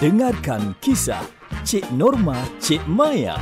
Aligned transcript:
Dengarkan 0.00 0.72
kisah 0.80 1.20
Cik 1.60 1.92
Norma 1.92 2.40
Cik 2.56 2.80
Maya. 2.88 3.36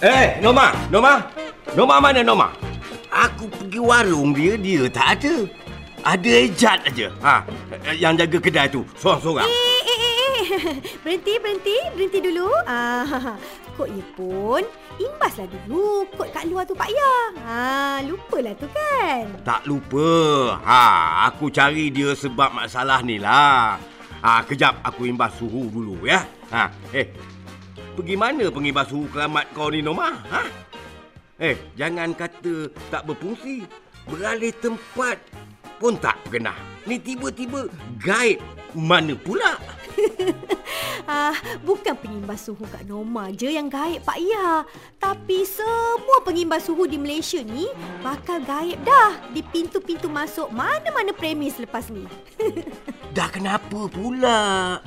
Eh, 0.00 0.40
Norma, 0.40 0.72
Norma. 0.88 1.20
Norma 1.76 2.00
mana 2.00 2.24
Norma? 2.24 2.48
Aku 3.12 3.52
pergi 3.52 3.84
warung 3.84 4.32
dia, 4.32 4.56
dia 4.56 4.88
tak 4.88 5.20
ada. 5.20 5.44
Ada 6.08 6.30
ejat 6.48 6.88
aja. 6.88 7.12
Ha, 7.20 7.44
yang 8.00 8.16
jaga 8.16 8.40
kedai 8.40 8.72
tu, 8.72 8.88
seorang-seorang. 8.96 9.44
Eh, 9.44 9.52
eh, 9.52 9.52
eh, 9.52 9.68
eh. 9.68 9.73
Berhenti, 11.04 11.32
berhenti, 11.40 11.76
berhenti 11.94 12.18
dulu. 12.20 12.48
Ah, 12.68 13.36
kok 13.76 13.88
ya 13.90 14.04
pun, 14.14 14.62
imbaslah 15.00 15.48
dulu 15.50 16.06
kot 16.14 16.28
kat 16.30 16.44
luar 16.46 16.64
tu 16.68 16.76
Pak 16.76 16.90
Ya. 16.90 17.14
Ah, 17.44 17.98
lupalah 18.04 18.54
tu 18.56 18.68
kan. 18.70 19.24
Tak 19.42 19.66
lupa. 19.66 20.10
Ha, 20.62 20.84
aku 21.30 21.50
cari 21.50 21.90
dia 21.90 22.12
sebab 22.14 22.54
masalah 22.54 23.02
ni 23.02 23.18
lah. 23.18 23.80
Ha, 24.24 24.40
kejap 24.48 24.80
aku 24.80 25.04
imbas 25.08 25.36
suhu 25.36 25.68
dulu 25.68 26.06
ya. 26.08 26.24
Ha, 26.52 26.70
eh. 26.96 27.08
Pergi 27.94 28.18
mana 28.18 28.50
pengimbas 28.50 28.90
suhu 28.90 29.06
kelamat 29.06 29.54
kau 29.54 29.70
ni 29.70 29.78
Norma? 29.78 30.18
Ha? 30.26 30.42
Eh, 31.38 31.54
jangan 31.78 32.10
kata 32.14 32.70
tak 32.90 33.06
berfungsi. 33.06 33.62
Beralih 34.10 34.50
tempat 34.58 35.18
pun 35.78 35.94
tak 35.98 36.18
pernah. 36.26 36.58
Ni 36.90 36.98
tiba-tiba 36.98 37.70
gaib. 38.02 38.42
Mana 38.74 39.14
pula? 39.14 39.54
Ah, 41.04 41.36
bukan 41.60 41.92
pengimbas 42.00 42.48
suhu 42.48 42.64
kat 42.72 42.88
Norma 42.88 43.28
je 43.28 43.52
yang 43.52 43.68
gaib 43.68 44.00
Pak 44.08 44.16
Ya. 44.16 44.64
Tapi 44.96 45.44
semua 45.44 46.24
pengimbas 46.24 46.64
suhu 46.64 46.88
di 46.88 46.96
Malaysia 46.96 47.44
ni 47.44 47.68
bakal 48.00 48.40
gaib 48.40 48.80
dah 48.80 49.12
di 49.36 49.44
pintu-pintu 49.44 50.08
masuk 50.08 50.48
mana-mana 50.48 51.12
premis 51.12 51.60
lepas 51.60 51.92
ni. 51.92 52.08
Dah 53.16 53.28
kenapa 53.28 53.84
pula? 53.92 54.80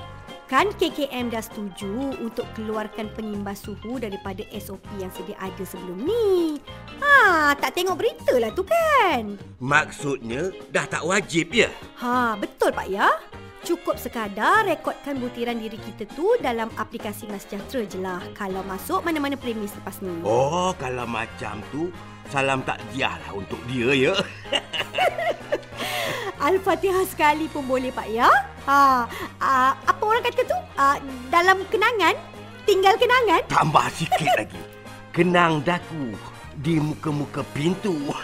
Kan 0.47 0.71
KKM 0.79 1.27
dah 1.27 1.43
setuju 1.43 2.15
untuk 2.23 2.47
keluarkan 2.55 3.11
pengimbas 3.11 3.67
suhu 3.67 3.99
daripada 3.99 4.47
SOP 4.55 4.79
yang 4.95 5.11
sedia 5.11 5.35
ada 5.43 5.59
sebelum 5.67 6.07
ni. 6.07 6.55
Ha, 7.03 7.51
tak 7.59 7.75
tengok 7.75 7.99
berita 7.99 8.31
lah 8.39 8.55
tu 8.55 8.63
kan? 8.63 9.35
Maksudnya 9.59 10.55
dah 10.71 10.87
tak 10.87 11.03
wajib 11.03 11.51
ya? 11.51 11.67
Ha, 11.99 12.39
betul 12.39 12.71
Pak 12.71 12.87
Ya. 12.87 13.11
Cukup 13.67 13.99
sekadar 13.99 14.63
rekodkan 14.63 15.19
butiran 15.19 15.59
diri 15.59 15.75
kita 15.75 16.07
tu 16.15 16.39
dalam 16.39 16.71
aplikasi 16.79 17.27
MySejahtera 17.27 17.83
je 17.83 17.99
lah 17.99 18.23
kalau 18.31 18.63
masuk 18.63 19.03
mana-mana 19.03 19.35
premis 19.35 19.75
lepas 19.75 19.99
ni. 19.99 20.23
Oh, 20.23 20.71
kalau 20.79 21.03
macam 21.03 21.59
tu, 21.67 21.91
salam 22.31 22.63
takziah 22.63 23.19
lah 23.27 23.35
untuk 23.35 23.59
dia 23.67 23.91
ya. 23.91 24.15
Al-Fatihah 26.47 27.03
sekali 27.11 27.51
pun 27.51 27.67
boleh 27.67 27.91
Pak 27.91 28.07
Ya. 28.07 28.31
Ha, 28.71 29.03
uh, 29.35 29.71
apa 29.75 29.99
orang 29.99 30.23
kata 30.23 30.47
tu? 30.47 30.57
Uh, 30.79 30.95
dalam 31.27 31.59
kenangan, 31.67 32.15
tinggal 32.63 32.95
kenangan. 32.95 33.43
Tambah 33.51 33.83
sikit 33.91 34.47
lagi. 34.47 34.63
Kenang 35.11 35.59
daku 35.67 36.15
di 36.55 36.79
muka-muka 36.79 37.43
pintu. 37.51 38.15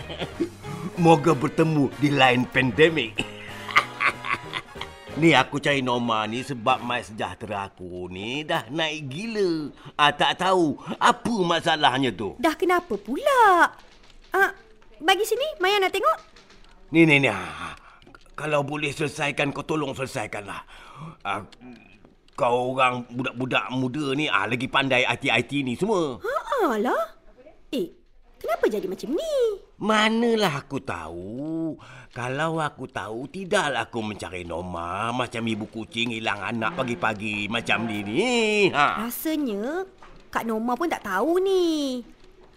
Moga 1.04 1.36
bertemu 1.36 1.92
di 2.00 2.08
lain 2.08 2.48
pandemik. 2.48 3.41
Ni 5.22 5.38
aku 5.38 5.62
cari 5.62 5.86
Norma 5.86 6.26
ni 6.26 6.42
sebab 6.42 6.82
mai 6.82 7.06
sejahtera 7.06 7.70
aku 7.70 8.10
ni 8.10 8.42
dah 8.42 8.66
naik 8.74 9.06
gila. 9.06 9.70
Ah, 9.94 10.10
tak 10.10 10.42
tahu 10.42 10.74
apa 10.98 11.34
masalahnya 11.46 12.10
tu. 12.10 12.34
Dah 12.42 12.58
kenapa 12.58 12.98
pula? 12.98 13.70
Ah, 14.34 14.50
bagi 14.98 15.22
sini, 15.22 15.46
Maya 15.62 15.78
nak 15.78 15.94
tengok. 15.94 16.18
Ni 16.90 17.06
ni 17.06 17.22
ni. 17.22 17.30
ah, 17.30 17.78
Kalau 18.34 18.66
boleh 18.66 18.90
selesaikan 18.90 19.54
kau 19.54 19.62
tolong 19.62 19.94
selesaikanlah. 19.94 20.66
Ah, 21.22 21.46
kau 22.34 22.74
orang 22.74 23.06
budak-budak 23.06 23.70
muda 23.70 24.18
ni 24.18 24.26
ah 24.26 24.50
lagi 24.50 24.66
pandai 24.66 25.06
IT-IT 25.06 25.52
ni 25.62 25.78
semua. 25.78 26.18
Ha 26.18 26.82
lah. 26.82 27.14
Eh, 27.70 27.94
kenapa 28.42 28.66
jadi 28.66 28.90
macam 28.90 29.14
ni? 29.14 29.34
Manalah 29.82 30.62
aku 30.62 30.78
tahu. 30.78 31.74
Kalau 32.14 32.62
aku 32.62 32.86
tahu, 32.86 33.26
tidaklah 33.26 33.82
aku 33.82 33.98
mencari 33.98 34.46
Norma 34.46 35.10
macam 35.10 35.42
ibu 35.42 35.66
kucing 35.66 36.14
hilang 36.14 36.38
anak 36.38 36.78
pagi-pagi 36.78 37.50
macam 37.50 37.90
ni 37.90 38.06
ni. 38.06 38.30
Ha. 38.70 39.02
Rasanya 39.02 39.82
Kak 40.30 40.46
Norma 40.46 40.78
pun 40.78 40.86
tak 40.86 41.02
tahu 41.02 41.42
ni. 41.42 41.98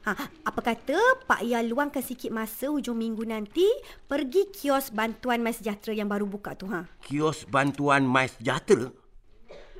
Ha, 0.05 0.13
apa 0.45 0.61
kata 0.61 1.25
Pak 1.25 1.41
Ya 1.41 1.65
luangkan 1.65 2.05
sikit 2.05 2.29
masa 2.29 2.69
hujung 2.69 3.01
minggu 3.01 3.25
nanti 3.25 3.65
pergi 4.05 4.53
kios 4.53 4.93
bantuan 4.93 5.41
MySejahtera 5.41 5.97
yang 5.97 6.05
baru 6.05 6.29
buka 6.29 6.53
tu 6.53 6.69
ha. 6.69 6.85
Kios 7.01 7.49
bantuan 7.49 8.05
MySejahtera? 8.05 8.93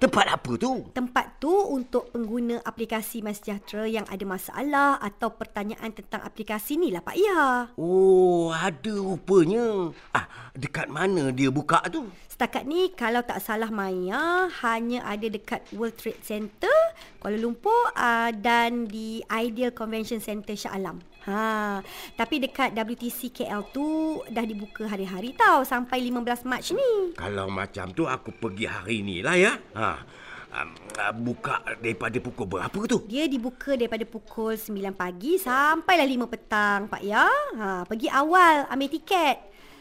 Tempat 0.05 0.37
apa 0.37 0.53
tu? 0.53 0.85
Tempat 0.93 1.41
tu 1.41 1.49
untuk 1.49 2.13
pengguna 2.13 2.61
aplikasi 2.61 3.25
MySejahtera 3.25 3.89
yang 3.89 4.05
ada 4.05 4.21
masalah 4.21 5.01
atau 5.01 5.33
pertanyaan 5.33 5.89
tentang 5.97 6.21
aplikasi 6.21 6.77
ni 6.77 6.93
lah 6.93 7.01
Pak 7.01 7.17
Ya. 7.17 7.73
Oh, 7.73 8.53
ada 8.53 8.93
rupanya. 8.93 9.89
Ah, 10.13 10.29
dekat 10.53 10.93
mana 10.93 11.33
dia 11.33 11.49
buka 11.49 11.81
tu? 11.89 12.05
Setakat 12.29 12.69
ni 12.69 12.93
kalau 12.93 13.25
tak 13.25 13.41
salah 13.41 13.73
Maya 13.73 14.45
hanya 14.61 15.01
ada 15.09 15.25
dekat 15.25 15.65
World 15.73 15.97
Trade 15.97 16.21
Center 16.21 16.77
Kuala 17.17 17.41
Lumpur 17.41 17.73
uh, 17.97 18.29
dan 18.29 18.85
di 18.85 19.25
Ideal 19.25 19.73
Convention 19.73 20.21
Center 20.21 20.53
Shah 20.53 20.77
Alam. 20.77 21.01
Ha, 21.25 21.81
tapi 22.13 22.37
dekat 22.37 22.77
WTC 22.77 23.33
KL 23.33 23.65
tu 23.73 24.21
dah 24.29 24.45
dibuka 24.45 24.85
hari-hari 24.85 25.33
tau 25.33 25.65
sampai 25.65 26.05
15 26.05 26.45
Mac 26.45 26.61
ni. 26.69 27.17
Kalau 27.17 27.49
macam 27.49 27.89
tu 27.97 28.05
aku 28.05 28.29
pergi 28.29 28.69
hari 28.69 29.01
ni 29.01 29.25
lah 29.25 29.33
ya. 29.33 29.53
Ha. 29.73 29.89
Um, 30.55 30.71
uh, 30.95 31.11
buka 31.11 31.59
daripada 31.83 32.15
pukul 32.23 32.47
berapa 32.47 32.79
tu? 32.87 33.03
Dia 33.11 33.27
dibuka 33.27 33.75
daripada 33.75 34.07
pukul 34.07 34.55
9 34.55 34.95
pagi 34.95 35.35
sampailah 35.35 36.07
5 36.07 36.31
petang 36.31 36.79
Pak 36.87 37.01
ya. 37.03 37.27
Ha, 37.57 37.83
pergi 37.89 38.07
awal 38.07 38.69
ambil 38.69 38.89
tiket. 38.93 39.37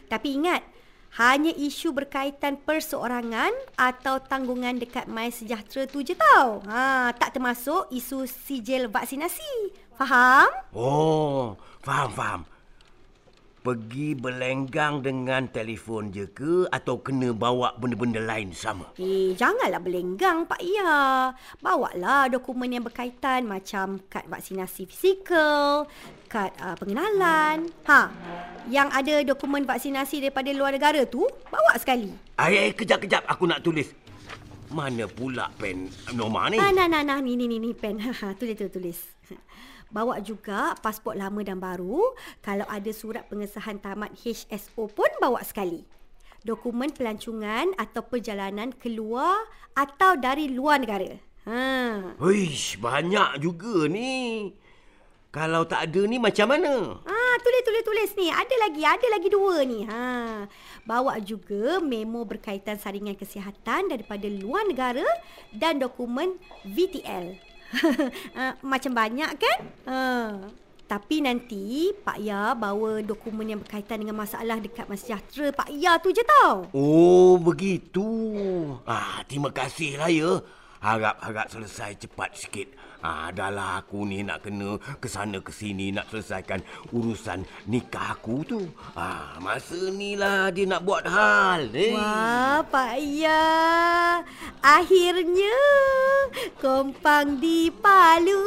Tapi 0.08 0.34
ingat 0.40 0.73
hanya 1.14 1.54
isu 1.54 1.94
berkaitan 1.94 2.58
perseorangan 2.58 3.54
atau 3.78 4.18
tanggungan 4.18 4.82
dekat 4.82 5.06
My 5.06 5.30
Sejahtera 5.30 5.86
tu 5.86 6.02
je 6.02 6.18
tau. 6.18 6.58
Ha, 6.66 7.14
tak 7.14 7.38
termasuk 7.38 7.86
isu 7.94 8.26
sijil 8.26 8.90
vaksinasi. 8.90 9.78
Faham? 9.94 10.50
Oh, 10.74 11.54
faham, 11.86 12.10
faham. 12.10 12.40
Pergi 13.64 14.12
berlenggang 14.12 15.00
dengan 15.00 15.48
telefon 15.48 16.12
je 16.12 16.28
ke 16.28 16.68
atau 16.68 17.00
kena 17.00 17.32
bawa 17.32 17.72
benda-benda 17.80 18.20
lain 18.20 18.52
sama? 18.52 18.92
Eh, 19.00 19.32
janganlah 19.32 19.80
berlenggang 19.80 20.44
Pak 20.44 20.60
Ya. 20.60 21.32
Bawalah 21.64 22.28
dokumen 22.28 22.76
yang 22.76 22.84
berkaitan 22.84 23.48
macam 23.48 24.04
kad 24.12 24.28
vaksinasi 24.28 24.84
fizikal, 24.84 25.88
kad 26.28 26.52
uh, 26.60 26.76
pengenalan. 26.76 27.72
Ha, 27.88 28.12
yang 28.68 28.92
ada 28.92 29.24
dokumen 29.24 29.64
vaksinasi 29.64 30.28
daripada 30.28 30.52
luar 30.52 30.76
negara 30.76 31.00
tu, 31.08 31.24
bawa 31.48 31.72
sekali. 31.80 32.12
Ay, 32.36 32.68
ay, 32.68 32.70
kejap-kejap 32.76 33.24
aku 33.24 33.48
nak 33.48 33.64
tulis. 33.64 34.03
Mana 34.74 35.06
pula 35.06 35.54
pen 35.54 35.86
Norma 36.18 36.50
ni? 36.50 36.58
Ah, 36.58 36.74
nah, 36.74 36.90
nah, 36.90 37.06
nah, 37.06 37.22
ni, 37.22 37.38
ni, 37.38 37.46
ni, 37.46 37.62
ni, 37.62 37.70
pen. 37.70 38.02
Ha, 38.02 38.10
ha, 38.20 38.34
tulis, 38.34 38.58
tulis, 38.58 38.74
tulis. 38.74 39.00
Bawa 39.94 40.18
juga 40.18 40.74
pasport 40.82 41.14
lama 41.14 41.38
dan 41.46 41.62
baru. 41.62 42.02
Kalau 42.42 42.66
ada 42.66 42.90
surat 42.90 43.30
pengesahan 43.30 43.78
tamat 43.78 44.10
HSO 44.18 44.90
pun 44.90 45.06
bawa 45.22 45.38
sekali. 45.46 45.86
Dokumen 46.42 46.90
pelancongan 46.90 47.70
atau 47.78 48.02
perjalanan 48.02 48.74
keluar 48.74 49.46
atau 49.78 50.18
dari 50.18 50.50
luar 50.50 50.82
negara. 50.82 51.22
Ha. 51.46 52.18
Wish, 52.18 52.82
banyak 52.82 53.38
juga 53.38 53.86
ni. 53.86 54.50
Kalau 55.30 55.62
tak 55.70 55.86
ada 55.86 56.02
ni 56.02 56.18
macam 56.18 56.50
mana? 56.50 56.98
Ah, 57.06 57.23
tulis 57.40 57.62
tulis 57.64 57.84
tulis 57.84 58.10
ni. 58.18 58.28
Ada 58.30 58.54
lagi, 58.68 58.82
ada 58.84 59.06
lagi 59.10 59.28
dua 59.32 59.56
ni. 59.66 59.80
Ha. 59.88 60.46
Bawa 60.84 61.18
juga 61.22 61.80
memo 61.80 62.22
berkaitan 62.22 62.78
saringan 62.78 63.16
kesihatan 63.18 63.90
daripada 63.90 64.28
luar 64.28 64.68
negara 64.68 65.06
dan 65.50 65.80
dokumen 65.80 66.36
VTL. 66.62 67.34
uh, 68.38 68.54
macam 68.72 68.92
banyak 68.94 69.32
kan? 69.40 69.58
Uh. 69.88 70.32
Tapi 70.84 71.24
nanti 71.24 71.96
Pak 72.04 72.20
Ya 72.20 72.52
bawa 72.52 73.00
dokumen 73.00 73.48
yang 73.48 73.60
berkaitan 73.64 74.04
dengan 74.04 74.20
masalah 74.20 74.60
dekat 74.60 74.84
MySejahtera 74.84 75.48
Pak 75.56 75.72
Ya 75.72 75.96
tu 75.96 76.12
je 76.12 76.20
tau. 76.20 76.68
Oh, 76.76 77.40
begitu. 77.40 78.04
Ah, 78.84 79.24
terima 79.24 79.48
kasih 79.48 79.96
lah 79.96 80.12
ya. 80.12 80.44
Harap-harap 80.84 81.48
selesai 81.48 81.96
cepat 81.96 82.36
sikit. 82.36 82.68
Ah, 83.00 83.32
dahlah 83.32 83.80
aku 83.80 84.04
ni 84.04 84.20
nak 84.20 84.44
kena 84.44 84.76
ke 85.00 85.08
sana 85.08 85.40
ke 85.40 85.48
sini 85.48 85.88
nak 85.96 86.12
selesaikan 86.12 86.60
urusan 86.92 87.40
nikah 87.64 88.12
aku 88.12 88.44
tu. 88.44 88.60
Ah, 88.92 89.40
masa 89.40 89.80
ni 89.88 90.12
lah 90.12 90.52
dia 90.52 90.68
nak 90.68 90.84
buat 90.84 91.08
hal. 91.08 91.72
Eh. 91.72 91.96
Wah, 91.96 92.60
Pak 92.68 93.00
Ya. 93.00 94.20
Akhirnya 94.60 95.56
kompang 96.60 97.40
di 97.40 97.72
Palu 97.72 98.44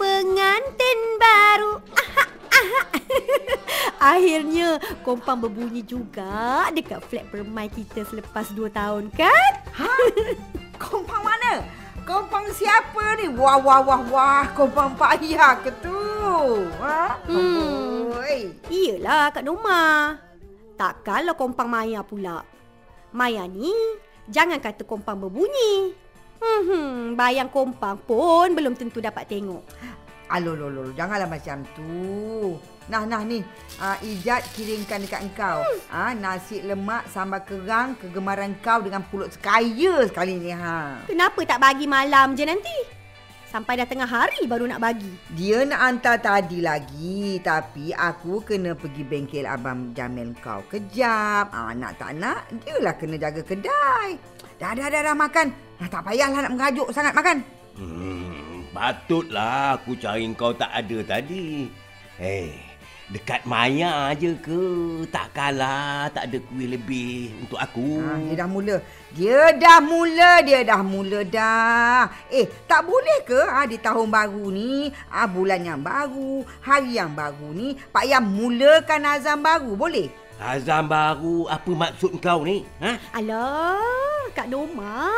pengantin 0.00 1.00
baru. 1.20 1.72
Aha, 2.00 2.24
aha. 2.56 2.80
Akhirnya 4.16 4.80
kompang 5.04 5.44
berbunyi 5.44 5.84
juga 5.84 6.72
dekat 6.72 7.04
flat 7.12 7.28
permai 7.28 7.68
kita 7.68 8.08
selepas 8.08 8.48
2 8.56 8.72
tahun 8.72 9.12
kan? 9.12 9.52
Ha? 9.76 9.92
Kompang 12.04 12.44
siapa 12.52 13.16
ni? 13.16 13.32
Wah, 13.32 13.56
wah, 13.56 13.80
wah, 13.80 14.02
wah. 14.12 14.44
Kompang 14.52 14.92
Pak 14.92 15.16
Ayah 15.16 15.56
ke 15.64 15.72
tu? 15.80 16.00
Ha? 16.84 17.16
Hmm. 17.24 18.12
Oi. 18.12 18.52
Iyalah 18.68 19.32
Kak 19.32 19.40
Norma. 19.40 20.12
Takkanlah 20.76 21.32
kompang 21.32 21.72
Maya 21.72 22.04
pula. 22.04 22.44
Maya 23.16 23.48
ni 23.48 23.72
jangan 24.28 24.60
kata 24.60 24.84
kompang 24.84 25.16
berbunyi. 25.16 25.96
Hmm, 26.44 27.16
bayang 27.16 27.48
kompang 27.48 27.96
pun 28.04 28.52
belum 28.52 28.76
tentu 28.76 29.00
dapat 29.00 29.24
tengok. 29.24 29.64
Alo, 30.28 30.52
lo, 30.52 30.68
lo, 30.68 30.82
janganlah 30.92 31.28
macam 31.28 31.64
tu. 31.72 32.58
Nah, 32.88 33.08
nah 33.08 33.24
ni. 33.24 33.40
Uh, 33.80 33.96
Ijat 34.04 34.44
kirimkan 34.52 35.02
dekat 35.02 35.24
engkau. 35.24 35.64
Ah, 35.88 36.12
nasi 36.12 36.60
lemak 36.60 37.08
sambal 37.08 37.40
kerang 37.42 37.96
kegemaran 37.96 38.52
kau 38.60 38.84
dengan 38.84 39.00
pulut 39.08 39.32
sekaya 39.32 40.04
sekali 40.04 40.36
ni. 40.36 40.52
Ha. 40.52 41.08
Kenapa 41.08 41.40
tak 41.48 41.58
bagi 41.64 41.88
malam 41.88 42.36
je 42.36 42.44
nanti? 42.44 42.76
Sampai 43.48 43.78
dah 43.78 43.86
tengah 43.86 44.10
hari 44.10 44.50
baru 44.50 44.66
nak 44.66 44.82
bagi. 44.82 45.14
Dia 45.30 45.62
nak 45.62 45.78
hantar 45.78 46.18
tadi 46.18 46.58
lagi. 46.58 47.38
Tapi 47.38 47.94
aku 47.94 48.42
kena 48.42 48.74
pergi 48.74 49.06
bengkel 49.06 49.46
Abang 49.46 49.94
Jamil 49.94 50.34
kau 50.42 50.66
kejap. 50.66 51.54
Ah, 51.54 51.70
nak 51.70 51.94
tak 51.94 52.18
nak, 52.18 52.50
dia 52.50 52.76
lah 52.82 52.98
kena 52.98 53.14
jaga 53.14 53.46
kedai. 53.46 54.18
Dah, 54.58 54.74
dah, 54.74 54.86
dah, 54.90 55.00
dah 55.06 55.14
makan. 55.14 55.54
Dah, 55.78 55.88
tak 55.90 56.02
payahlah 56.02 56.40
nak 56.46 56.52
mengajuk 56.54 56.88
sangat 56.90 57.14
makan. 57.14 57.46
Hmm, 57.74 58.66
patutlah 58.70 59.78
aku 59.78 59.98
cari 59.98 60.26
kau 60.34 60.54
tak 60.54 60.70
ada 60.74 61.18
tadi. 61.18 61.70
Eh, 62.22 62.54
dekat 63.12 63.44
Maya 63.44 64.12
aje 64.12 64.32
ke? 64.40 64.64
Takkanlah 65.12 66.08
tak 66.12 66.32
ada 66.32 66.38
kuih 66.40 66.68
lebih 66.72 67.34
untuk 67.44 67.60
aku. 67.60 68.00
Ah, 68.00 68.16
dia 68.20 68.34
dah 68.40 68.48
mula. 68.48 68.76
Dia 69.14 69.40
dah 69.54 69.78
mula, 69.84 70.30
dia 70.40 70.60
dah 70.64 70.80
mula 70.80 71.20
dah. 71.28 72.08
Eh, 72.32 72.48
tak 72.64 72.88
boleh 72.88 73.20
ke 73.28 73.36
ah, 73.36 73.68
di 73.68 73.76
tahun 73.76 74.08
baru 74.08 74.48
ni, 74.48 74.88
ah, 75.12 75.28
bulan 75.28 75.60
yang 75.60 75.80
baru, 75.84 76.44
hari 76.64 76.96
yang 76.96 77.12
baru 77.12 77.52
ni, 77.52 77.76
Pak 77.92 78.04
Yang 78.08 78.26
mulakan 78.30 79.02
azam 79.04 79.38
baru, 79.44 79.72
boleh? 79.76 80.08
Azam 80.40 80.90
baru, 80.90 81.46
apa 81.46 81.70
maksud 81.70 82.18
kau 82.18 82.42
ni? 82.42 82.66
Ha? 82.82 82.98
Alah, 83.14 84.26
Kak 84.34 84.50
Norma. 84.50 85.14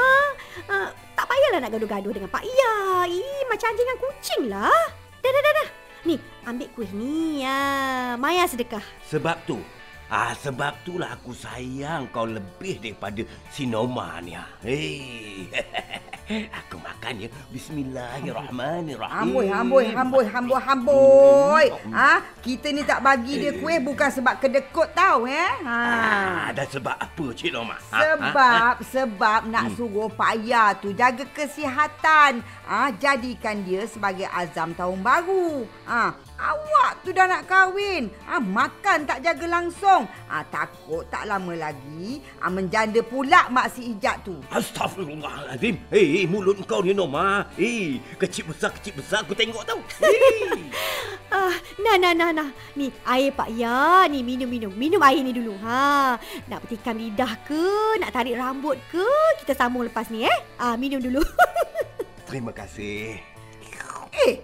Uh, 0.69 0.93
tak 1.17 1.25
payahlah 1.25 1.61
nak 1.65 1.73
gaduh-gaduh 1.73 2.13
dengan 2.13 2.29
Pak 2.29 2.45
Iya. 2.45 2.75
Ih, 3.09 3.43
macam 3.49 3.73
anjing 3.73 3.87
dengan 3.89 4.01
kucing 4.03 4.43
lah. 4.53 4.83
Dah, 5.25 5.31
dah, 5.33 5.41
dah, 5.41 5.53
dah. 5.57 5.86
Ni, 6.07 6.23
ambil 6.47 6.71
kuih 6.71 6.91
ni. 6.95 7.43
Ya. 7.43 8.15
Maya 8.15 8.47
sedekah. 8.47 8.83
Sebab 9.11 9.43
tu, 9.43 9.59
ah 10.07 10.31
sebab 10.39 10.87
itulah 10.87 11.19
aku 11.19 11.35
sayang 11.35 12.07
kau 12.15 12.31
lebih 12.31 12.79
daripada 12.79 13.27
si 13.51 13.67
Noma 13.67 14.23
ni. 14.23 14.39
ah. 14.39 14.47
Hei. 14.63 15.51
aku 16.27 16.83
makan 16.83 17.23
ya. 17.23 17.29
Bismillahirrahmanirrahim. 17.55 19.23
Amboi, 19.31 19.47
amboi, 19.47 19.87
amboi, 19.95 20.27
amboi, 20.27 20.63
amboi. 20.67 21.67
Ah, 21.95 22.19
kita 22.43 22.75
ni 22.75 22.83
tak 22.83 22.99
bagi 22.99 23.39
dia 23.39 23.55
kuih 23.55 23.79
bukan 23.79 24.11
sebab 24.11 24.43
kedekut 24.43 24.91
tau, 24.91 25.23
eh? 25.31 25.51
Ah, 25.63 26.51
Ha. 26.51 26.53
dan 26.53 26.67
sebab 26.67 26.95
apa 26.99 27.25
Cik 27.31 27.51
Noma? 27.55 27.79
Ha? 27.91 27.99
Sebab 28.03 28.75
sebab 28.91 29.41
nak 29.47 29.79
suruh 29.79 30.11
Pak 30.11 30.35
Ayah 30.35 30.75
tu 30.75 30.91
jaga 30.91 31.23
kesihatan. 31.31 32.43
Ah, 32.67 32.91
jadikan 32.91 33.63
dia 33.63 33.87
sebagai 33.87 34.27
azam 34.27 34.75
tahun 34.75 34.99
baru. 34.99 35.63
Ah, 35.87 36.11
awak 36.35 37.07
tu 37.07 37.15
dah 37.15 37.31
nak 37.31 37.47
kahwin. 37.47 38.11
Ah, 38.27 38.43
makan 38.43 39.07
tak 39.07 39.23
jaga 39.23 39.47
langsung. 39.47 40.11
Ah, 40.27 40.43
takut 40.43 41.07
tak 41.07 41.23
lama 41.25 41.55
lagi 41.55 42.19
ah, 42.43 42.51
menjanda 42.51 42.99
pula 43.01 43.47
mak 43.49 43.71
si 43.71 43.95
Ijat 43.95 44.27
tu. 44.27 44.35
Astagfirullahalazim. 44.51 45.79
Hei, 45.95 46.05
hey, 46.17 46.25
mulut 46.25 46.57
kau 46.65 46.81
ni 46.81 46.97
Noma. 46.97 47.45
Hei, 47.61 48.01
kecil 48.17 48.49
besar 48.49 48.73
kecil 48.73 48.97
besar 48.97 49.21
aku 49.21 49.37
tengok 49.37 49.61
tau. 49.69 49.81
Hei. 50.01 50.65
Ah, 51.27 51.59
nah, 51.83 51.99
nah, 51.99 52.15
nah, 52.15 52.31
nah. 52.31 52.49
Ni, 52.79 52.87
air 53.03 53.35
Pak 53.35 53.51
Ya. 53.51 54.07
Ni, 54.07 54.23
minum, 54.23 54.47
minum. 54.47 54.71
Minum 54.71 55.03
air 55.03 55.27
ni 55.27 55.35
dulu. 55.35 55.59
Ha. 55.59 56.15
Nak 56.47 56.63
petikam 56.65 56.95
lidah 56.95 57.35
ke? 57.43 57.99
Nak 57.99 58.15
tarik 58.15 58.39
rambut 58.39 58.79
ke? 58.95 59.05
Kita 59.43 59.53
sambung 59.59 59.83
lepas 59.83 60.07
ni, 60.07 60.23
eh? 60.23 60.39
Ah, 60.55 60.79
minum 60.79 61.03
dulu. 61.03 61.19
Terima 62.31 62.55
kasih. 62.55 63.19
Eh, 64.17 64.39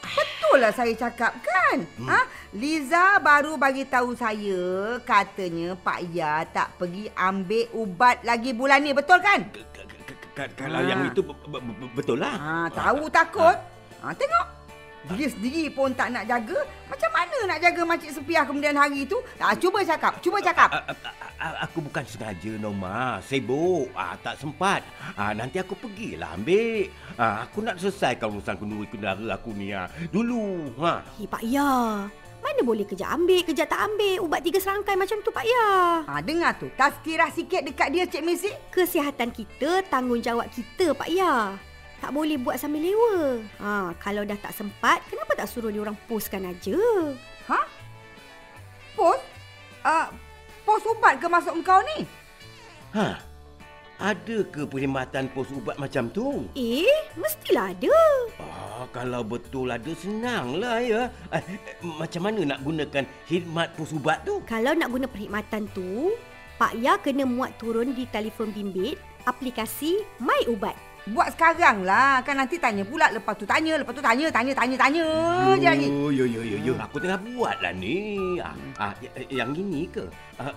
betul 0.00 0.62
lah 0.62 0.72
saya 0.72 0.94
cakap 0.94 1.36
kan? 1.42 1.84
Hmm. 1.98 2.08
Ha? 2.08 2.20
Liza 2.54 3.20
baru 3.20 3.60
bagi 3.60 3.84
tahu 3.84 4.16
saya 4.16 4.96
katanya 5.04 5.76
Pak 5.76 6.00
Ya 6.14 6.46
tak 6.48 6.80
pergi 6.80 7.12
ambil 7.12 7.68
ubat 7.76 8.24
lagi 8.24 8.56
bulan 8.56 8.80
ni, 8.80 8.96
betul 8.96 9.20
kan? 9.20 9.44
K- 10.38 10.46
k- 10.46 10.54
k- 10.54 10.54
k- 10.54 10.58
Kalau 10.62 10.78
Ah. 10.78 10.86
yang 10.86 11.00
itu 11.02 11.18
be- 11.18 11.34
be- 11.50 11.58
be- 11.58 11.92
betul 11.92 12.22
lah. 12.22 12.34
Ha, 12.38 12.54
tahu 12.70 13.10
takut? 13.10 13.56
Ha, 13.98 14.14
tengok. 14.14 14.46
Dia 15.08 15.26
sendiri 15.26 15.66
pun 15.72 15.90
tak 15.90 16.12
nak 16.12 16.28
jaga. 16.28 16.58
Macam 16.86 17.10
mana 17.10 17.36
nak 17.48 17.58
jaga 17.58 17.80
Makcik 17.82 18.12
Sepiah 18.12 18.44
kemudian 18.44 18.76
hari 18.76 19.02
tu? 19.02 19.18
Ha, 19.40 19.56
cuba 19.56 19.82
cakap, 19.82 20.20
cuba 20.20 20.38
cakap. 20.38 20.68
A- 20.70 20.84
a- 20.84 20.98
a- 21.42 21.58
Aku 21.64 21.78
bukan 21.80 22.02
sengaja 22.02 22.54
Noma 22.54 23.22
Sibuk 23.22 23.94
ah, 23.94 24.18
Tak 24.18 24.42
sempat 24.42 24.82
ah, 25.14 25.30
Nanti 25.30 25.56
aku 25.56 25.74
pergilah 25.74 26.34
ambil 26.34 26.90
ah, 27.14 27.46
Aku 27.46 27.62
nak 27.62 27.78
selesaikan 27.78 28.26
urusan 28.28 28.58
kenduri 28.58 28.86
kendara 28.86 29.22
aku 29.32 29.54
ni 29.54 29.70
ah. 29.70 29.86
Dulu 30.10 30.74
ha. 30.78 30.98
Eh, 31.16 31.26
Pak 31.26 31.42
Ya. 31.42 32.04
Mana 32.38 32.60
boleh 32.62 32.86
kejap 32.86 33.10
ambil, 33.14 33.42
kejap 33.42 33.66
tak 33.70 33.82
ambil. 33.82 34.22
Ubat 34.24 34.40
tiga 34.46 34.58
serangkai 34.62 34.94
macam 34.94 35.18
tu, 35.20 35.30
Pak 35.34 35.44
Ya. 35.44 35.68
Ha, 36.06 36.22
dengar 36.22 36.54
tu. 36.56 36.70
Tazkirah 36.74 37.30
sikit 37.34 37.66
dekat 37.66 37.88
dia 37.90 38.04
Cik 38.06 38.22
Messi. 38.24 38.50
Kesihatan 38.70 39.34
kita 39.34 39.82
tanggungjawab 39.90 40.46
kita, 40.50 40.94
Pak 40.94 41.10
Ya. 41.10 41.58
Tak 41.98 42.14
boleh 42.14 42.38
buat 42.38 42.54
sambil 42.54 42.86
lewa. 42.86 43.42
Ha, 43.58 43.90
kalau 43.98 44.22
dah 44.22 44.38
tak 44.38 44.54
sempat, 44.54 45.02
kenapa 45.10 45.34
tak 45.34 45.50
suruh 45.50 45.70
dia 45.70 45.82
orang 45.82 45.98
postkan 46.06 46.46
aja? 46.46 46.78
Ha? 47.50 47.60
Pos? 48.94 49.18
Uh, 49.82 50.06
pos 50.62 50.82
ubat 50.86 51.18
ke 51.18 51.26
masuk 51.26 51.58
engkau 51.58 51.78
ni? 51.94 52.06
ha. 52.94 53.18
Ada 53.98 54.46
ke 54.46 54.62
perkhidmatan 54.62 55.26
pos 55.34 55.50
ubat 55.50 55.74
macam 55.74 56.06
tu? 56.14 56.46
Eh, 56.54 56.86
mestilah 57.18 57.74
ada. 57.74 57.98
Ah, 58.78 58.86
kalau 58.94 59.26
betul 59.26 59.74
ada 59.74 59.90
senanglah 59.98 60.78
ya. 60.78 61.10
Eh, 61.34 61.42
macam 61.82 62.30
mana 62.30 62.54
nak 62.54 62.62
gunakan 62.62 63.04
khidmat 63.26 63.74
pos 63.74 63.90
ubat 63.90 64.22
tu? 64.22 64.38
Kalau 64.46 64.70
nak 64.70 64.94
guna 64.94 65.10
perkhidmatan 65.10 65.66
tu, 65.74 66.14
Pak 66.62 66.78
Ya 66.78 66.94
kena 67.02 67.26
muat 67.26 67.58
turun 67.58 67.90
di 67.90 68.06
telefon 68.06 68.54
bimbit 68.54 68.94
aplikasi 69.26 69.98
My 70.22 70.46
Ubat. 70.46 70.78
Buat 71.10 71.34
sekarang 71.34 71.82
lah. 71.82 72.22
Kan 72.22 72.38
nanti 72.38 72.54
tanya 72.62 72.86
pula. 72.86 73.10
Lepas 73.10 73.34
tu 73.34 73.42
tanya. 73.50 73.82
Lepas 73.82 73.98
tu 73.98 74.04
tanya. 74.04 74.30
Tanya, 74.30 74.54
tanya, 74.54 74.76
tanya 74.78 75.06
je 75.58 75.66
lagi. 75.66 75.88
Yo, 75.90 76.14
yo, 76.14 76.24
yo, 76.30 76.42
yo, 76.46 76.58
yo. 76.62 76.72
Aku 76.78 77.02
tengah 77.02 77.18
buat 77.18 77.58
lah 77.58 77.74
ni. 77.74 78.38
Ah, 78.38 78.54
ah, 78.78 78.92
yang 79.26 79.58
ini 79.58 79.90
ke? 79.90 80.06
Ah, 80.38 80.54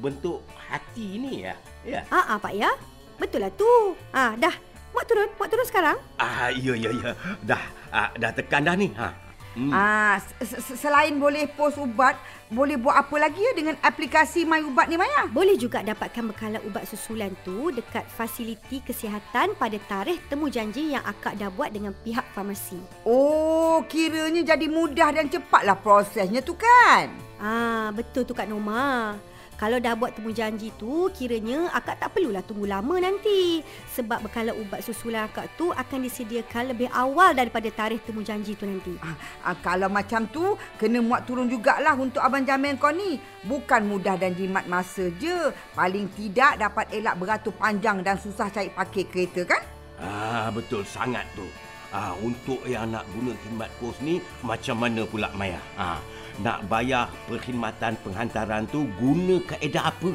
bentuk 0.00 0.40
hati 0.56 1.20
ni 1.20 1.44
ya? 1.44 1.52
Ya. 1.84 2.00
Ah, 2.08 2.36
ah 2.36 2.38
Pak 2.40 2.56
Ya. 2.56 2.72
Betul 3.20 3.44
lah 3.44 3.52
tu. 3.52 3.92
Ah, 4.16 4.32
dah. 4.40 4.69
Muat 4.90 5.06
turun, 5.06 5.28
muat 5.38 5.48
turun 5.48 5.66
sekarang. 5.66 5.96
Ah, 6.16 6.50
ya, 6.50 6.74
ya, 6.74 6.90
ya. 6.90 7.10
Dah, 7.40 7.62
ah, 7.90 8.10
dah 8.14 8.30
tekan 8.30 8.66
dah 8.66 8.74
ni. 8.74 8.90
Ha. 8.94 9.08
Hmm. 9.50 9.74
Ah, 9.74 10.22
se- 10.22 10.62
se- 10.62 10.78
selain 10.78 11.10
boleh 11.18 11.50
pos 11.50 11.74
ubat, 11.74 12.14
boleh 12.46 12.78
buat 12.78 12.94
apa 12.94 13.18
lagi 13.18 13.42
ya 13.42 13.50
dengan 13.50 13.74
aplikasi 13.82 14.46
My 14.46 14.62
Ubat 14.62 14.86
ni 14.86 14.94
Maya? 14.94 15.26
Boleh 15.26 15.58
juga 15.58 15.82
dapatkan 15.82 16.30
bekalan 16.30 16.62
ubat 16.70 16.86
susulan 16.86 17.34
tu 17.42 17.74
dekat 17.74 18.06
fasiliti 18.06 18.78
kesihatan 18.78 19.58
pada 19.58 19.74
tarikh 19.90 20.22
temu 20.30 20.46
janji 20.46 20.94
yang 20.94 21.02
akak 21.02 21.34
dah 21.34 21.50
buat 21.50 21.74
dengan 21.74 21.90
pihak 21.98 22.30
farmasi. 22.30 22.78
Oh, 23.02 23.82
kiranya 23.90 24.54
jadi 24.54 24.70
mudah 24.70 25.18
dan 25.18 25.26
cepatlah 25.26 25.82
prosesnya 25.82 26.46
tu 26.46 26.54
kan? 26.54 27.10
Ah, 27.42 27.90
betul 27.90 28.22
tu 28.22 28.38
Kak 28.38 28.46
Norma. 28.46 29.18
Kalau 29.60 29.76
dah 29.76 29.92
buat 29.92 30.16
temu 30.16 30.32
janji 30.32 30.72
tu, 30.80 31.12
kiranya 31.12 31.68
akak 31.76 32.00
tak 32.00 32.16
perlulah 32.16 32.40
tunggu 32.40 32.64
lama 32.64 32.96
nanti. 32.96 33.60
Sebab 33.92 34.24
bekalan 34.24 34.56
ubat 34.56 34.80
susulan 34.80 35.28
akak 35.28 35.52
tu 35.60 35.68
akan 35.68 36.00
disediakan 36.00 36.72
lebih 36.72 36.88
awal 36.96 37.36
daripada 37.36 37.68
tarikh 37.68 38.00
temu 38.08 38.24
janji 38.24 38.56
tu 38.56 38.64
nanti. 38.64 38.96
Ah, 39.04 39.12
ah, 39.44 39.56
kalau 39.60 39.92
macam 39.92 40.24
tu, 40.32 40.56
kena 40.80 41.04
muat 41.04 41.28
turun 41.28 41.44
jugalah 41.44 41.92
untuk 41.92 42.24
Abang 42.24 42.48
Jamil 42.48 42.80
kau 42.80 42.88
ni. 42.88 43.20
Bukan 43.44 43.84
mudah 43.84 44.16
dan 44.16 44.32
jimat 44.32 44.64
masa 44.64 45.12
je. 45.20 45.52
Paling 45.76 46.08
tidak 46.16 46.56
dapat 46.56 46.88
elak 46.96 47.20
beratur 47.20 47.52
panjang 47.52 48.00
dan 48.00 48.16
susah 48.16 48.48
cari 48.48 48.72
parkir 48.72 49.12
kereta 49.12 49.44
kan? 49.44 49.60
Ah, 50.00 50.48
betul 50.48 50.88
sangat 50.88 51.28
tu. 51.36 51.44
Ah, 51.90 52.14
untuk 52.22 52.62
yang 52.70 52.94
nak 52.94 53.02
guna 53.10 53.34
khidmat 53.42 53.70
pos 53.82 53.98
ni, 53.98 54.22
macam 54.46 54.78
mana 54.78 55.02
pula 55.02 55.26
Maya? 55.34 55.58
Ah, 55.74 55.98
nak 56.38 56.64
bayar 56.70 57.10
perkhidmatan 57.26 57.98
penghantaran 58.00 58.64
tu 58.70 58.86
guna 58.94 59.42
kaedah 59.42 59.90
apa? 59.90 60.12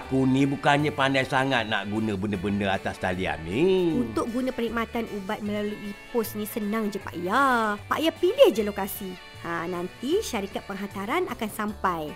Aku 0.00 0.24
ni 0.24 0.48
bukannya 0.48 0.88
pandai 0.88 1.28
sangat 1.28 1.68
nak 1.68 1.86
guna 1.92 2.16
benda-benda 2.16 2.72
atas 2.72 2.96
talian 2.96 3.36
ni. 3.44 3.92
Untuk 4.08 4.32
guna 4.32 4.50
perkhidmatan 4.56 5.04
ubat 5.20 5.44
melalui 5.44 5.92
pos 6.10 6.32
ni 6.32 6.48
senang 6.48 6.88
je 6.88 6.96
Pak 6.96 7.14
Ya. 7.20 7.76
Pak 7.76 8.00
Ya 8.00 8.10
pilih 8.10 8.48
je 8.48 8.64
lokasi. 8.64 9.12
Ha, 9.44 9.70
nanti 9.70 10.24
syarikat 10.24 10.66
penghantaran 10.66 11.30
akan 11.30 11.50
sampai. 11.52 12.10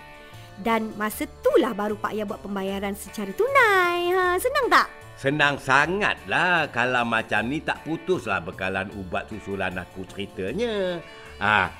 Dan 0.61 0.93
masa 0.99 1.25
itulah 1.25 1.73
baru 1.73 1.97
Pak 1.97 2.13
Ya 2.13 2.27
buat 2.27 2.41
pembayaran 2.45 2.93
secara 2.93 3.33
tunai. 3.33 4.13
Ha, 4.13 4.37
senang 4.37 4.67
tak? 4.69 4.87
Senang 5.17 5.55
sangatlah 5.61 6.67
kalau 6.73 7.05
macam 7.05 7.47
ni 7.47 7.61
tak 7.61 7.79
putuslah 7.85 8.43
bekalan 8.43 8.89
ubat 8.97 9.29
susulan 9.29 9.73
aku 9.77 10.03
ceritanya. 10.09 10.99
Ah, 11.39 11.71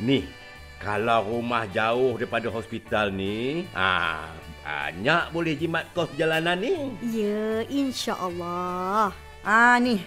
ni 0.00 0.26
kalau 0.80 1.24
rumah 1.24 1.66
jauh 1.68 2.14
daripada 2.20 2.52
hospital 2.52 3.10
ni, 3.10 3.66
ah 3.74 4.30
banyak 4.66 5.30
boleh 5.30 5.54
jimat 5.54 5.86
kos 5.94 6.10
perjalanan 6.14 6.58
ni. 6.58 6.94
Ya, 7.10 7.62
insya-Allah. 7.68 9.12
Ah 9.44 9.76
ni. 9.76 10.02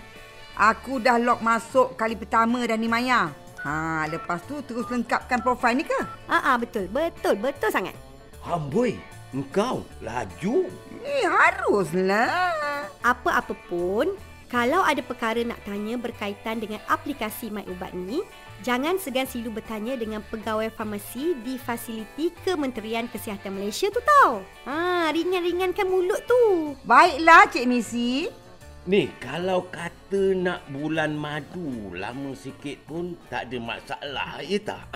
Aku 0.59 0.99
dah 0.99 1.15
log 1.15 1.39
masuk 1.39 1.95
kali 1.95 2.19
pertama 2.19 2.59
dah 2.67 2.75
ni 2.75 2.91
Maya. 2.91 3.31
Ha, 3.63 4.07
lepas 4.07 4.39
tu 4.47 4.59
terus 4.63 4.87
lengkapkan 4.87 5.39
profil 5.43 5.79
ni 5.79 5.83
ke? 5.83 5.99
Ah, 6.27 6.51
ah 6.51 6.55
betul. 6.55 6.87
Betul, 6.91 7.39
betul 7.39 7.71
sangat. 7.71 8.08
Amboi, 8.49 8.97
engkau 9.29 9.85
laju. 10.01 10.65
Eh, 11.05 11.21
haruslah. 11.21 12.89
Apa-apa 13.05 13.53
pun, 13.69 14.17
kalau 14.49 14.81
ada 14.81 15.05
perkara 15.05 15.45
nak 15.45 15.61
tanya 15.61 16.01
berkaitan 16.01 16.57
dengan 16.57 16.81
aplikasi 16.89 17.53
My 17.53 17.61
Ubat 17.69 17.93
ni, 17.93 18.25
jangan 18.65 18.97
segan 18.97 19.29
silu 19.29 19.53
bertanya 19.53 19.93
dengan 19.93 20.25
pegawai 20.33 20.73
farmasi 20.73 21.37
di 21.45 21.61
fasiliti 21.61 22.33
Kementerian 22.41 23.05
Kesihatan 23.05 23.53
Malaysia 23.53 23.93
tu 23.93 24.01
tau. 24.01 24.41
Ha, 24.65 25.13
ringan-ringankan 25.13 25.85
mulut 25.85 26.25
tu. 26.25 26.73
Baiklah 26.89 27.45
Cik 27.53 27.69
Missy. 27.69 28.33
Ni, 28.89 29.13
kalau 29.21 29.69
kata 29.69 30.33
nak 30.33 30.65
bulan 30.73 31.13
madu 31.13 31.93
lama 31.93 32.33
sikit 32.33 32.81
pun 32.89 33.13
tak 33.29 33.53
ada 33.53 33.61
masalah, 33.61 34.41
ya 34.41 34.57
tak? 34.57 34.89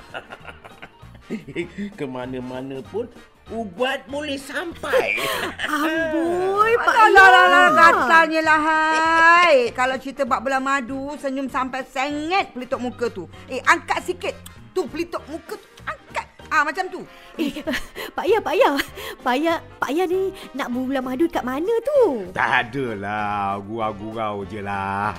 Ke 2.01 2.09
mana-mana 2.09 2.81
pun 2.89 3.05
ubat 3.49 4.07
boleh 4.07 4.39
sampai. 4.39 5.19
Amboi, 5.67 6.71
Pak 6.77 6.95
Alah, 6.95 7.25
alah, 7.25 7.43
alah, 7.43 7.67
Ya. 7.67 7.75
katanya 7.75 8.39
lah, 8.41 8.59
hai. 8.61 9.53
Kalau 9.71 9.95
cerita 9.97 10.23
bak 10.23 10.39
belah 10.39 10.59
madu, 10.59 11.11
senyum 11.17 11.47
sampai 11.47 11.83
sengit 11.83 12.53
pelituk 12.53 12.79
muka 12.79 13.09
tu. 13.09 13.27
Eh, 13.45 13.59
angkat 13.63 13.99
sikit. 14.05 14.35
Tu 14.71 14.81
pelituk 14.87 15.21
muka 15.27 15.53
tu. 15.53 15.67
Angkat. 15.83 16.25
Ah, 16.47 16.61
macam 16.61 16.85
tu. 16.87 17.01
Eh, 17.35 17.59
Pak 18.15 18.25
Ya, 18.25 18.39
Pak 18.39 18.55
Ya. 18.55 18.69
Pak 19.19 19.35
Ya, 19.35 19.53
Pak 19.75 19.91
Ya 19.91 20.05
ni 20.05 20.31
nak 20.53 20.69
bulan 20.69 21.03
madu 21.03 21.25
kat 21.27 21.43
mana 21.43 21.73
tu? 21.83 22.29
Tak 22.31 22.69
adalah, 22.69 23.59
gurau-gurau 23.59 24.45
je 24.45 24.61
lah. 24.61 25.11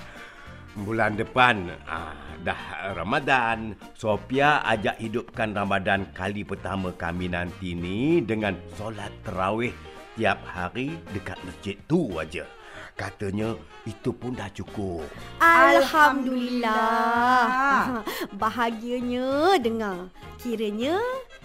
Bulan 0.75 1.15
depan 1.15 1.71
ah, 1.87 2.19
dah 2.43 2.91
Ramadan. 2.99 3.79
Sophia 3.95 4.59
ajak 4.67 4.99
hidupkan 4.99 5.55
Ramadan 5.55 6.11
kali 6.11 6.43
pertama 6.43 6.91
kami 6.91 7.31
nanti 7.31 7.79
ni 7.79 8.19
dengan 8.19 8.59
solat 8.75 9.15
terawih 9.23 9.71
tiap 10.19 10.43
hari 10.43 10.99
dekat 11.15 11.39
masjid 11.47 11.79
tu 11.87 12.11
aja. 12.19 12.43
Katanya 12.99 13.55
itu 13.87 14.11
pun 14.11 14.35
dah 14.35 14.51
cukup. 14.51 15.07
Alhamdulillah. 15.39 18.03
Bahagianya 18.43 19.55
dengar. 19.63 20.11
Kiranya 20.43 20.99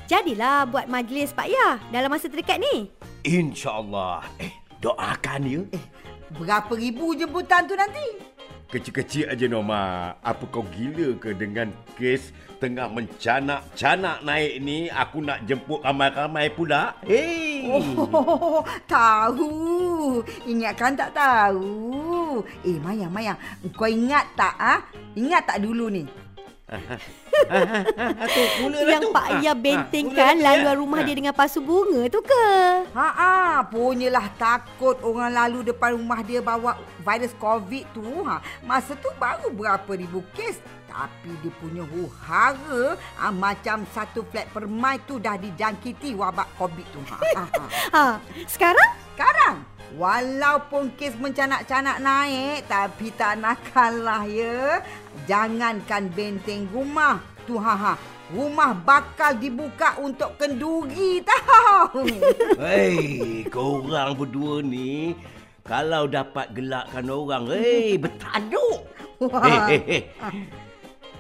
jadilah 0.10 0.66
buat 0.66 0.90
majlis 0.90 1.38
Pak 1.38 1.48
Ya 1.50 1.78
dalam 1.94 2.10
masa 2.10 2.30
terdekat 2.30 2.62
ni. 2.62 2.90
InsyaAllah. 3.26 4.24
Eh, 4.42 4.54
doakan 4.82 5.42
ya. 5.46 5.62
Eh, 5.74 5.82
berapa 6.34 6.74
ribu 6.74 7.14
jemputan 7.14 7.70
tu 7.70 7.78
nanti? 7.78 8.29
Kecil-kecil 8.70 9.34
aja 9.34 9.50
Norma. 9.50 10.14
Apa 10.22 10.46
kau 10.46 10.62
gila 10.62 11.18
ke 11.18 11.34
dengan 11.34 11.74
kes 11.98 12.30
tengah 12.62 12.86
mencanak-canak 12.86 14.22
naik 14.22 14.62
ni 14.62 14.86
aku 14.94 15.26
nak 15.26 15.42
jemput 15.50 15.82
ramai-ramai 15.82 16.54
pula? 16.54 16.94
Hey. 17.02 17.66
Oh, 17.66 18.62
tahu. 18.86 20.22
Ingatkan 20.46 20.94
tak 20.94 21.18
tahu. 21.18 22.46
Eh, 22.62 22.78
Maya, 22.78 23.10
Maya. 23.10 23.34
Kau 23.74 23.90
ingat 23.90 24.38
tak, 24.38 24.54
ah? 24.62 24.86
Ingat 25.18 25.50
tak 25.50 25.66
dulu 25.66 25.90
ni? 25.90 26.06
Tu, 28.30 28.42
mulalah 28.62 28.86
Yang 28.88 29.02
tu. 29.02 29.12
Pak 29.12 29.28
Ah, 29.32 29.56
bentengkan 29.56 30.34
mula- 30.36 30.46
laluan 30.46 30.76
ya. 30.76 30.80
rumah 30.80 31.00
dia 31.02 31.16
dengan 31.16 31.34
pasu 31.34 31.60
bunga 31.60 32.06
tu 32.08 32.20
ke? 32.22 32.46
Ha 32.90 33.08
ah, 33.12 33.58
punyalah 33.66 34.28
takut 34.36 34.98
orang 35.02 35.32
lalu 35.32 35.66
depan 35.66 35.96
rumah 35.96 36.22
dia 36.22 36.40
bawa 36.40 36.76
virus 37.00 37.34
COVID 37.36 37.86
tu. 37.92 38.06
Ha, 38.22 38.38
masa 38.62 38.94
tu 38.94 39.10
baru 39.16 39.50
berapa 39.50 39.92
ribu 39.92 40.22
kes. 40.32 40.60
Tapi 40.86 41.32
dia 41.40 41.54
punya 41.56 41.86
huhara 41.86 42.98
ha, 43.16 43.30
macam 43.30 43.86
satu 43.88 44.26
flat 44.26 44.50
permai 44.50 44.98
tu 45.00 45.16
dah 45.16 45.38
dijangkiti 45.38 46.14
wabak 46.14 46.50
COVID 46.56 46.88
tu. 46.90 47.00
Ha, 47.06 47.16
ha, 47.16 47.44
ha. 47.48 47.66
Ha, 47.96 48.04
sekarang? 48.46 48.90
Sekarang, 49.14 49.56
walaupun 49.98 50.94
kes 50.94 51.16
mencanak-canak 51.18 51.98
naik, 52.04 52.68
tapi 52.70 53.10
tak 53.16 53.40
nak 53.42 53.58
kalah 53.74 54.28
ya. 54.28 54.84
Jangankan 55.26 56.12
benteng 56.14 56.70
rumah. 56.70 57.24
Tu 57.48 57.58
ha 57.58 57.76
ha. 57.76 57.94
Rumah 58.30 58.78
bakal 58.86 59.42
dibuka 59.42 59.98
untuk 59.98 60.38
kenduri 60.38 61.26
tahu. 61.26 62.06
Hei, 62.62 63.42
korang 63.50 64.14
berdua 64.14 64.62
ni 64.62 65.18
kalau 65.70 66.10
dapat 66.10 66.50
gelakkan 66.58 67.06
orang, 67.14 67.46
hei, 67.54 67.94
bertanduk. 68.02 68.90
Hei, 69.22 69.54
hei, 69.70 69.80
hei. 69.86 70.02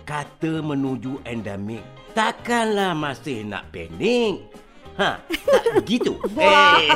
Kata 0.01 0.65
menuju 0.65 1.21
endemik, 1.21 1.85
takkanlah 2.17 2.97
masih 2.97 3.45
nak 3.45 3.69
panik. 3.69 4.41
Ha, 4.99 5.15
begitu. 5.79 6.19
Hei. 6.35 6.91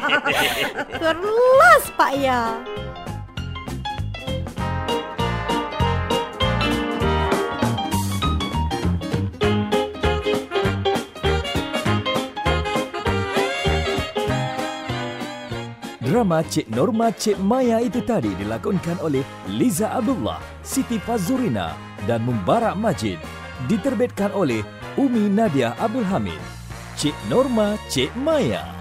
Keras 0.91 1.87
Pak 1.95 2.11
Ya. 2.19 2.59
Drama 16.03 16.43
Cik 16.43 16.67
Norma 16.75 17.07
Cik 17.15 17.39
Maya 17.39 17.79
itu 17.79 18.03
tadi 18.03 18.35
dilakonkan 18.35 18.99
oleh 18.99 19.23
Liza 19.47 19.95
Abdullah, 19.95 20.43
Siti 20.59 20.99
Fazurina 20.99 21.71
dan 22.03 22.27
Mubarak 22.27 22.75
Majid. 22.75 23.17
Diterbitkan 23.71 24.35
oleh 24.35 24.59
Umi 24.99 25.31
Nadia 25.31 25.71
Abdul 25.79 26.03
Hamid. 26.03 26.62
Cik 27.03 27.27
Norma 27.27 27.75
Cik 27.91 28.15
Maya. 28.15 28.72